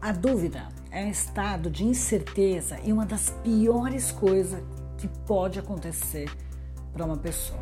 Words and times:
A 0.00 0.12
dúvida 0.12 0.68
é 0.92 1.04
um 1.04 1.10
estado 1.10 1.68
de 1.68 1.84
incerteza 1.84 2.78
e 2.84 2.92
uma 2.92 3.04
das 3.04 3.30
piores 3.42 4.12
coisas 4.12 4.62
que 4.96 5.08
pode 5.26 5.58
acontecer 5.58 6.30
para 6.92 7.04
uma 7.04 7.16
pessoa. 7.16 7.60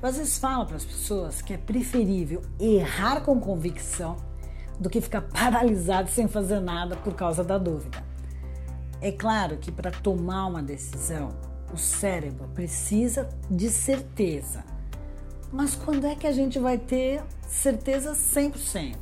Eu 0.00 0.06
às 0.06 0.18
vezes 0.18 0.36
falo 0.36 0.66
para 0.66 0.76
as 0.76 0.84
pessoas 0.84 1.40
que 1.40 1.54
é 1.54 1.56
preferível 1.56 2.42
errar 2.60 3.22
com 3.22 3.40
convicção 3.40 4.16
do 4.78 4.90
que 4.90 5.00
ficar 5.00 5.22
paralisado 5.32 6.10
sem 6.10 6.28
fazer 6.28 6.60
nada 6.60 6.96
por 6.96 7.14
causa 7.14 7.42
da 7.42 7.56
dúvida. 7.56 8.04
É 9.00 9.10
claro 9.10 9.56
que 9.56 9.72
para 9.72 9.90
tomar 9.90 10.46
uma 10.48 10.62
decisão, 10.62 11.30
o 11.72 11.78
cérebro 11.78 12.46
precisa 12.48 13.26
de 13.50 13.70
certeza. 13.70 14.62
Mas 15.50 15.74
quando 15.74 16.06
é 16.06 16.14
que 16.14 16.26
a 16.26 16.32
gente 16.32 16.58
vai 16.58 16.76
ter 16.76 17.22
certeza 17.48 18.12
100%? 18.12 18.96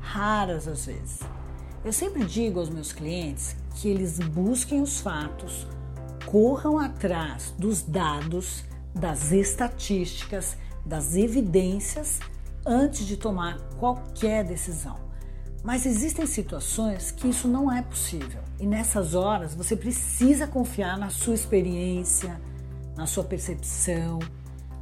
Raras 0.00 0.68
às 0.68 0.84
vezes. 0.84 1.37
Eu 1.84 1.92
sempre 1.92 2.24
digo 2.24 2.58
aos 2.58 2.68
meus 2.68 2.92
clientes 2.92 3.54
que 3.76 3.88
eles 3.88 4.18
busquem 4.18 4.82
os 4.82 5.00
fatos, 5.00 5.66
corram 6.26 6.76
atrás 6.78 7.54
dos 7.56 7.82
dados, 7.82 8.64
das 8.92 9.30
estatísticas, 9.30 10.56
das 10.84 11.14
evidências 11.14 12.18
antes 12.66 13.06
de 13.06 13.16
tomar 13.16 13.60
qualquer 13.78 14.44
decisão. 14.44 14.96
Mas 15.62 15.86
existem 15.86 16.26
situações 16.26 17.12
que 17.12 17.28
isso 17.28 17.46
não 17.46 17.70
é 17.70 17.80
possível 17.80 18.42
e 18.58 18.66
nessas 18.66 19.14
horas 19.14 19.54
você 19.54 19.76
precisa 19.76 20.48
confiar 20.48 20.98
na 20.98 21.10
sua 21.10 21.34
experiência, 21.34 22.40
na 22.96 23.06
sua 23.06 23.22
percepção, 23.22 24.18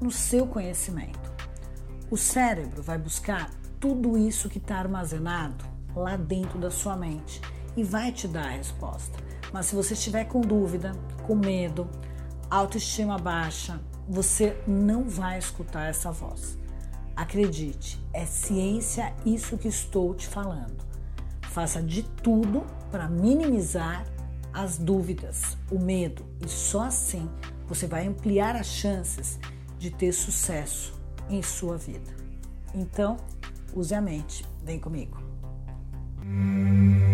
no 0.00 0.10
seu 0.10 0.46
conhecimento. 0.46 1.30
O 2.10 2.16
cérebro 2.16 2.82
vai 2.82 2.96
buscar 2.96 3.50
tudo 3.78 4.16
isso 4.16 4.48
que 4.48 4.58
está 4.58 4.78
armazenado 4.78 5.75
lá 5.96 6.16
dentro 6.16 6.58
da 6.58 6.70
sua 6.70 6.96
mente 6.96 7.40
e 7.76 7.82
vai 7.82 8.12
te 8.12 8.28
dar 8.28 8.46
a 8.46 8.50
resposta. 8.50 9.18
Mas 9.52 9.66
se 9.66 9.74
você 9.74 9.94
estiver 9.94 10.24
com 10.24 10.40
dúvida, 10.40 10.92
com 11.26 11.34
medo, 11.34 11.88
autoestima 12.50 13.18
baixa, 13.18 13.80
você 14.08 14.56
não 14.66 15.04
vai 15.04 15.38
escutar 15.38 15.88
essa 15.88 16.12
voz. 16.12 16.58
Acredite, 17.14 18.00
é 18.12 18.26
ciência 18.26 19.14
isso 19.24 19.56
que 19.56 19.68
estou 19.68 20.14
te 20.14 20.28
falando. 20.28 20.84
Faça 21.50 21.82
de 21.82 22.02
tudo 22.02 22.64
para 22.90 23.08
minimizar 23.08 24.04
as 24.52 24.78
dúvidas, 24.78 25.56
o 25.70 25.78
medo, 25.78 26.24
e 26.44 26.48
só 26.48 26.82
assim 26.84 27.28
você 27.66 27.86
vai 27.86 28.06
ampliar 28.06 28.54
as 28.54 28.66
chances 28.66 29.38
de 29.78 29.90
ter 29.90 30.12
sucesso 30.12 30.94
em 31.28 31.42
sua 31.42 31.76
vida. 31.76 32.14
Então, 32.74 33.16
use 33.74 33.94
a 33.94 34.00
mente. 34.00 34.44
Vem 34.62 34.78
comigo. 34.78 35.18
Música 36.26 37.05